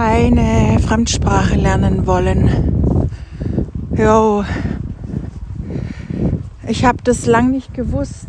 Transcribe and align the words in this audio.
keine 0.00 0.78
Fremdsprache 0.78 1.56
lernen 1.56 2.06
wollen. 2.06 3.10
Jo, 3.94 4.46
ich 6.66 6.86
habe 6.86 7.02
das 7.04 7.26
lang 7.26 7.50
nicht 7.50 7.74
gewusst. 7.74 8.28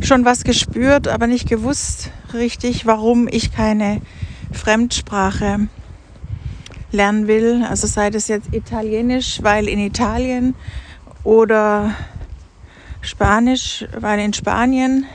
Schon 0.00 0.26
was 0.26 0.44
gespürt, 0.44 1.08
aber 1.08 1.28
nicht 1.28 1.48
gewusst 1.48 2.10
richtig, 2.34 2.84
warum 2.84 3.26
ich 3.26 3.52
keine 3.52 4.02
Fremdsprache 4.52 5.60
lernen 6.92 7.26
will. 7.26 7.64
Also 7.66 7.86
sei 7.86 8.10
das 8.10 8.28
jetzt 8.28 8.52
Italienisch, 8.52 9.38
weil 9.40 9.66
in 9.66 9.78
Italien 9.78 10.54
oder 11.22 11.94
Spanisch, 13.00 13.86
weil 13.98 14.20
in 14.20 14.34
Spanien. 14.34 15.06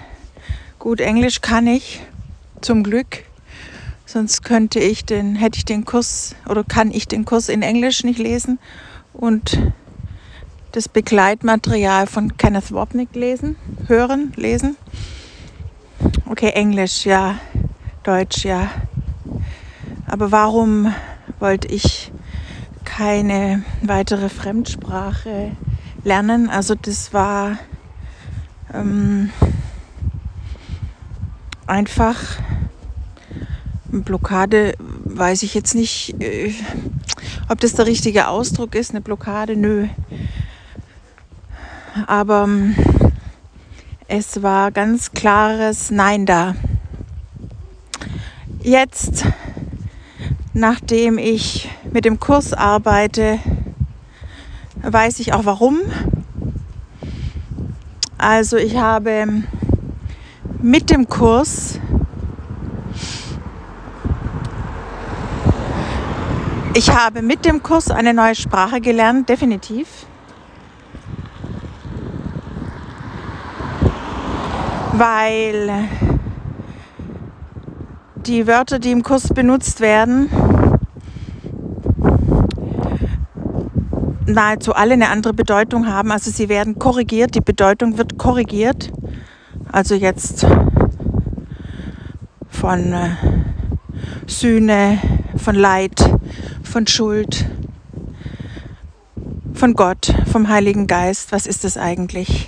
Gut, 0.79 0.99
Englisch 0.99 1.39
kann 1.39 1.67
ich 1.67 2.01
zum 2.61 2.81
Glück. 2.81 3.28
Sonst 4.11 4.41
könnte 4.41 4.79
ich 4.79 5.05
den, 5.05 5.35
hätte 5.35 5.59
ich 5.59 5.65
den 5.65 5.85
Kurs 5.85 6.33
oder 6.47 6.63
kann 6.63 6.89
ich 6.89 7.07
den 7.07 7.25
Kurs 7.25 7.47
in 7.47 7.61
Englisch 7.61 8.03
nicht 8.03 8.17
lesen 8.17 8.57
und 9.13 9.59
das 10.71 10.89
Begleitmaterial 10.89 12.07
von 12.07 12.35
Kenneth 12.35 12.71
Wapnick 12.71 13.13
lesen, 13.13 13.55
hören, 13.85 14.33
lesen. 14.35 14.77
Okay, 16.25 16.49
Englisch, 16.55 17.05
ja, 17.05 17.35
Deutsch, 18.01 18.45
ja. 18.45 18.71
Aber 20.07 20.31
warum 20.31 20.91
wollte 21.37 21.67
ich 21.67 22.11
keine 22.85 23.61
weitere 23.83 24.29
Fremdsprache 24.29 25.51
lernen? 26.03 26.49
Also 26.49 26.73
das 26.73 27.13
war 27.13 27.59
ähm, 28.73 29.29
einfach 31.67 32.39
Blockade 33.91 34.73
weiß 34.79 35.43
ich 35.43 35.53
jetzt 35.55 35.73
nicht, 35.73 36.15
äh, 36.21 36.53
ob 37.49 37.59
das 37.59 37.73
der 37.73 37.87
richtige 37.87 38.27
Ausdruck 38.27 38.75
ist. 38.75 38.91
Eine 38.91 39.01
Blockade, 39.01 39.55
nö. 39.55 39.87
Aber 42.07 42.43
ähm, 42.43 42.75
es 44.07 44.41
war 44.43 44.71
ganz 44.71 45.11
klares 45.11 45.91
Nein 45.91 46.25
da. 46.25 46.55
Jetzt, 48.61 49.25
nachdem 50.53 51.17
ich 51.17 51.69
mit 51.91 52.05
dem 52.05 52.19
Kurs 52.19 52.53
arbeite, 52.53 53.39
weiß 54.81 55.19
ich 55.19 55.33
auch 55.33 55.45
warum. 55.45 55.79
Also 58.17 58.57
ich 58.57 58.77
habe 58.77 59.43
mit 60.61 60.89
dem 60.89 61.07
Kurs 61.07 61.79
Ich 66.75 66.91
habe 66.91 67.23
mit 67.23 67.45
dem 67.45 67.63
Kurs 67.63 67.89
eine 67.89 68.13
neue 68.13 68.35
Sprache 68.35 68.79
gelernt, 68.79 69.27
definitiv. 69.27 70.05
Weil 74.93 75.87
die 78.15 78.45
Wörter, 78.45 78.77
die 78.77 78.91
im 78.91 79.01
Kurs 79.01 79.29
benutzt 79.29 79.81
werden, 79.81 80.29
nahezu 84.27 84.73
alle 84.73 84.93
eine 84.93 85.09
andere 85.09 85.33
Bedeutung 85.33 85.87
haben. 85.87 86.11
Also 86.11 86.29
sie 86.29 86.49
werden 86.49 86.77
korrigiert, 86.77 87.33
die 87.33 87.41
Bedeutung 87.41 87.97
wird 87.97 88.17
korrigiert. 88.17 88.91
Also 89.71 89.95
jetzt 89.95 90.45
von 92.49 92.93
äh, 92.93 93.09
Sühne, 94.27 94.99
von 95.37 95.55
Leid, 95.55 96.13
von 96.69 96.85
Schuld, 96.85 97.45
von 99.53 99.73
Gott, 99.73 100.13
vom 100.31 100.47
Heiligen 100.49 100.85
Geist. 100.85 101.31
Was 101.31 101.47
ist 101.47 101.63
das 101.63 101.77
eigentlich? 101.77 102.47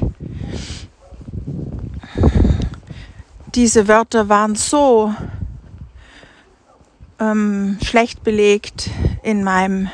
Diese 3.55 3.87
Wörter 3.87 4.29
waren 4.29 4.55
so 4.55 5.13
ähm, 7.19 7.79
schlecht 7.83 8.23
belegt 8.23 8.91
in 9.23 9.43
meinem 9.43 9.89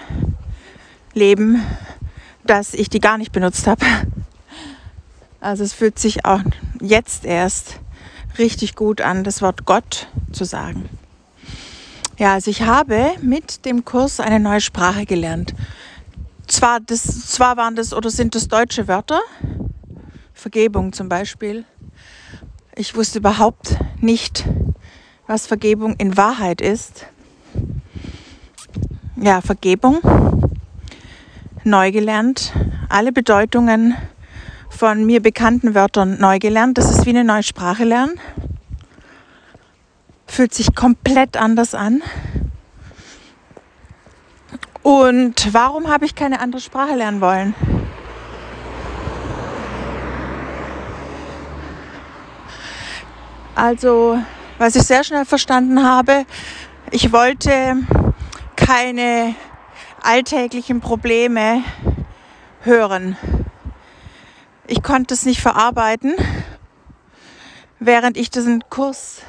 Leben, 1.14 1.64
dass 2.44 2.74
ich 2.74 2.90
die 2.90 3.00
gar 3.00 3.18
nicht 3.18 3.32
benutzt 3.32 3.66
habe. 3.66 3.86
Also 5.40 5.64
es 5.64 5.74
fühlt 5.74 5.98
sich 5.98 6.26
auch 6.26 6.42
jetzt 6.82 7.24
erst 7.24 7.80
richtig 8.38 8.76
gut 8.76 9.00
an, 9.00 9.24
das 9.24 9.42
Wort 9.42 9.66
Gott 9.66 10.08
zu 10.34 10.44
sagen. 10.44 10.90
Ja, 12.20 12.34
also 12.34 12.50
ich 12.50 12.64
habe 12.64 13.12
mit 13.22 13.64
dem 13.66 13.86
Kurs 13.86 14.20
eine 14.20 14.40
neue 14.40 14.60
Sprache 14.60 15.06
gelernt. 15.06 15.54
Zwar, 16.48 16.80
das, 16.80 17.28
zwar 17.28 17.58
waren 17.58 17.76
das 17.76 17.94
oder 17.94 18.10
sind 18.10 18.34
das 18.34 18.48
deutsche 18.48 18.88
Wörter, 18.88 19.22
Vergebung 20.34 20.94
zum 20.94 21.10
Beispiel. 21.10 21.66
Ich 22.76 22.96
wusste 22.96 23.20
überhaupt 23.20 23.78
nicht, 24.02 24.46
was 25.28 25.46
Vergebung 25.46 25.96
in 26.00 26.18
Wahrheit 26.18 26.60
ist. 26.60 27.06
Ja, 29.16 29.42
Vergebung, 29.42 30.00
neu 31.64 31.92
gelernt, 31.92 32.52
alle 32.90 33.12
Bedeutungen 33.12 33.96
von 34.70 35.06
mir 35.06 35.22
bekannten 35.22 35.76
Wörtern 35.76 36.20
neu 36.20 36.40
gelernt. 36.40 36.80
Das 36.80 36.90
ist 36.90 37.06
wie 37.06 37.12
eine 37.12 37.24
neue 37.24 37.44
Sprache 37.44 37.84
lernen 37.84 38.20
fühlt 40.38 40.54
sich 40.54 40.76
komplett 40.76 41.36
anders 41.36 41.74
an. 41.74 42.04
Und 44.84 45.52
warum 45.52 45.88
habe 45.88 46.06
ich 46.06 46.14
keine 46.14 46.40
andere 46.40 46.62
Sprache 46.62 46.94
lernen 46.94 47.22
wollen? 47.22 47.56
Also, 53.56 54.20
was 54.60 54.76
ich 54.76 54.84
sehr 54.84 55.04
schnell 55.04 55.26
verstanden 55.26 55.84
habe, 55.84 56.28
ich 56.92 57.12
wollte 57.12 57.78
keine 58.56 59.34
alltäglichen 60.04 60.82
Probleme 60.82 61.64
hören. 62.62 63.18
Ich 64.68 64.84
konnte 64.84 65.16
es 65.16 65.26
nicht 65.26 65.42
verarbeiten, 65.42 66.14
während 67.80 68.18
ich 68.18 68.30
diesen 68.30 68.70
Kurs 68.70 69.24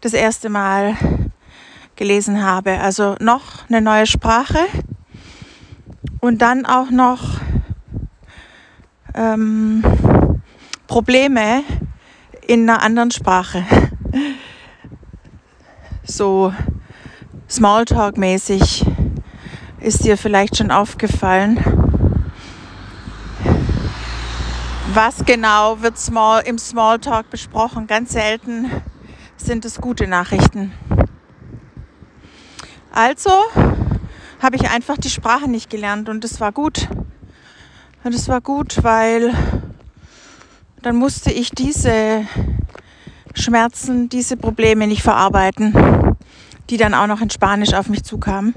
das 0.00 0.12
erste 0.12 0.48
Mal 0.48 0.96
gelesen 1.96 2.42
habe. 2.42 2.78
Also 2.80 3.16
noch 3.20 3.68
eine 3.68 3.80
neue 3.80 4.06
Sprache 4.06 4.58
und 6.20 6.40
dann 6.42 6.64
auch 6.66 6.90
noch 6.90 7.40
ähm, 9.14 9.82
Probleme 10.86 11.62
in 12.46 12.68
einer 12.68 12.82
anderen 12.82 13.10
Sprache. 13.10 13.64
So 16.10 16.54
Smalltalk-mäßig 17.50 18.86
ist 19.80 20.04
dir 20.06 20.16
vielleicht 20.16 20.56
schon 20.56 20.70
aufgefallen. 20.70 21.58
Was 24.94 25.22
genau 25.26 25.82
wird 25.82 25.98
small, 25.98 26.42
im 26.46 26.56
Smalltalk 26.56 27.28
besprochen? 27.28 27.86
Ganz 27.86 28.12
selten 28.12 28.70
sind 29.40 29.64
es 29.64 29.80
gute 29.80 30.06
Nachrichten. 30.06 30.72
Also 32.92 33.30
habe 34.42 34.56
ich 34.56 34.70
einfach 34.70 34.96
die 34.96 35.10
Sprache 35.10 35.48
nicht 35.48 35.70
gelernt 35.70 36.08
und 36.08 36.24
es 36.24 36.40
war 36.40 36.52
gut. 36.52 36.88
Und 38.04 38.14
es 38.14 38.28
war 38.28 38.40
gut, 38.40 38.82
weil 38.82 39.34
dann 40.82 40.96
musste 40.96 41.30
ich 41.30 41.50
diese 41.50 42.26
Schmerzen, 43.34 44.08
diese 44.08 44.36
Probleme 44.36 44.86
nicht 44.86 45.02
verarbeiten, 45.02 46.16
die 46.70 46.76
dann 46.76 46.94
auch 46.94 47.06
noch 47.06 47.20
in 47.20 47.30
Spanisch 47.30 47.74
auf 47.74 47.88
mich 47.88 48.04
zukamen. 48.04 48.54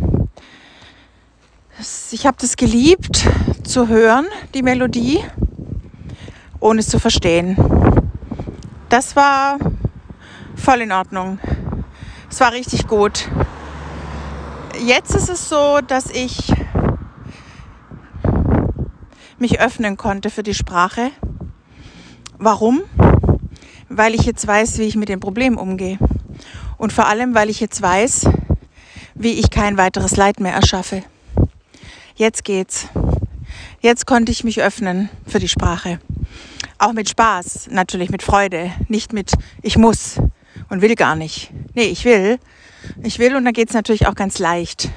Ich 2.12 2.28
habe 2.28 2.38
das 2.40 2.58
geliebt 2.58 3.28
zu 3.64 3.88
hören, 3.88 4.28
die 4.54 4.62
Melodie, 4.62 5.24
ohne 6.60 6.82
es 6.82 6.90
zu 6.90 7.00
verstehen. 7.00 7.58
Das 8.90 9.16
war 9.16 9.58
voll 10.62 10.82
in 10.82 10.92
Ordnung. 10.92 11.40
Es 12.30 12.40
war 12.40 12.52
richtig 12.52 12.88
gut. 12.88 13.28
Jetzt 14.80 15.16
ist 15.16 15.28
es 15.28 15.50
so, 15.50 15.80
dass 15.86 16.10
ich 16.12 16.54
mich 19.40 19.60
öffnen 19.60 19.98
konnte 19.98 20.30
für 20.30 20.44
die 20.44 20.54
Sprache. 20.54 21.10
Warum? 22.38 22.82
Weil 23.90 24.14
ich 24.14 24.22
jetzt 24.22 24.46
weiß, 24.46 24.78
wie 24.78 24.84
ich 24.84 24.96
mit 24.96 25.10
dem 25.10 25.20
Problem 25.20 25.58
umgehe. 25.58 25.98
Und 26.78 26.94
vor 26.94 27.08
allem, 27.08 27.34
weil 27.34 27.50
ich 27.50 27.60
jetzt 27.60 27.82
weiß, 27.82 28.30
wie 29.16 29.34
ich 29.34 29.50
kein 29.50 29.78
weiteres 29.78 30.16
Leid 30.16 30.40
mehr 30.40 30.54
erschaffe. 30.54 31.04
Jetzt 32.16 32.44
geht's. 32.44 32.88
Jetzt 33.80 34.06
konnte 34.06 34.32
ich 34.32 34.44
mich 34.44 34.62
öffnen 34.62 35.10
für 35.26 35.40
die 35.40 35.50
Sprache. 35.50 36.00
Auch 36.78 36.94
mit 36.94 37.10
Spaß, 37.10 37.70
natürlich 37.72 38.12
mit 38.12 38.22
Freude, 38.22 38.72
nicht 38.88 39.12
mit 39.12 39.34
ich 39.64 39.78
muss, 39.78 40.20
und 40.70 40.82
will 40.82 40.96
gar 40.96 41.16
nicht. 41.16 41.52
Nee, 41.74 41.86
ich 41.86 42.06
will. 42.06 42.40
ich 43.04 43.20
will 43.20 43.36
und 43.36 43.46
dann 43.46 43.54
geht 43.54 43.70
es 43.70 43.76
natürlich 43.76 44.08
auch 44.08 44.16
ganz 44.16 44.40
leicht. 44.40 44.90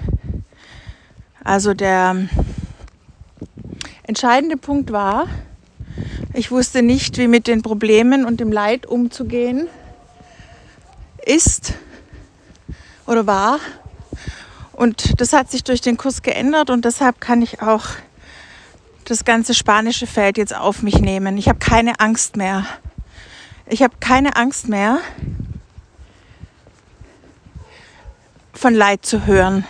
Also 1.43 1.75
der 1.75 2.29
entscheidende 4.05 4.57
Punkt 4.57 4.93
war, 4.93 5.27
ich 6.33 6.51
wusste 6.51 6.83
nicht, 6.83 7.19
wie 7.19 7.29
mit 7.29 7.47
den 7.47 7.63
Problemen 7.63 8.25
und 8.25 8.41
dem 8.41 8.51
Leid 8.51 8.87
umzugehen 8.87 9.69
ist 11.25 11.75
oder 13.07 13.27
war. 13.27 13.59
Und 14.73 15.21
das 15.21 15.33
hat 15.33 15.51
sich 15.51 15.63
durch 15.63 15.81
den 15.81 15.97
Kurs 15.97 16.23
geändert 16.23 16.71
und 16.71 16.85
deshalb 16.85 17.21
kann 17.21 17.43
ich 17.43 17.63
auch 17.63 17.87
das 19.05 19.25
ganze 19.25 19.55
spanische 19.55 20.07
Feld 20.07 20.39
jetzt 20.39 20.57
auf 20.57 20.83
mich 20.83 20.99
nehmen. 20.99 21.39
Ich 21.39 21.49
habe 21.49 21.59
keine 21.59 22.01
Angst 22.01 22.37
mehr. 22.37 22.67
Ich 23.67 23.83
habe 23.83 23.95
keine 24.01 24.37
Angst 24.37 24.69
mehr, 24.69 24.99
von 28.55 28.75
Leid 28.75 29.05
zu 29.05 29.27
hören, 29.27 29.67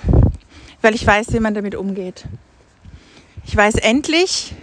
weil 0.83 0.95
ich 0.95 1.07
weiß, 1.07 1.33
wie 1.33 1.41
man 1.41 1.55
damit 1.55 1.75
umgeht. 1.75 2.27
Ich 3.47 3.57
weiß 3.57 3.77
endlich, 3.77 4.55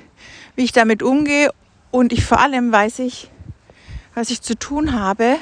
wie 0.55 0.63
ich 0.63 0.71
damit 0.71 1.03
umgehe 1.03 1.51
und 1.91 2.13
ich 2.13 2.23
vor 2.23 2.39
allem 2.39 2.71
weiß 2.71 2.99
ich, 2.99 3.29
was 4.15 4.29
ich 4.29 4.41
zu 4.41 4.57
tun 4.57 4.93
habe, 4.93 5.37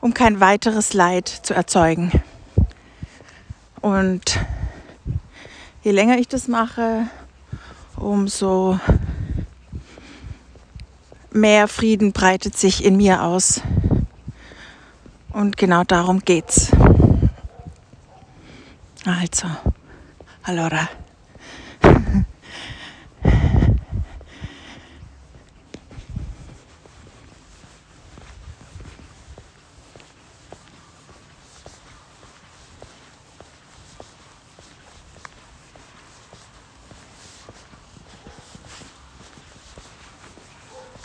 um 0.00 0.14
kein 0.14 0.40
weiteres 0.40 0.92
Leid 0.94 1.28
zu 1.28 1.54
erzeugen. 1.54 2.12
Und 3.80 4.38
je 5.82 5.92
länger 5.92 6.18
ich 6.18 6.28
das 6.28 6.48
mache, 6.48 7.08
umso 7.96 8.78
mehr 11.30 11.68
Frieden 11.68 12.12
breitet 12.12 12.56
sich 12.56 12.84
in 12.84 12.96
mir 12.96 13.22
aus. 13.22 13.60
Und 15.32 15.56
genau 15.56 15.84
darum 15.84 16.20
geht's. 16.20 16.70
Also, 19.08 19.48
allora. 20.42 21.07